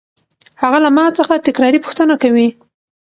هغه 0.61 0.77
له 0.83 0.89
ما 0.97 1.05
څخه 1.17 1.43
تکراري 1.47 1.79
پوښتنه 1.85 2.13
کوي. 2.23 2.47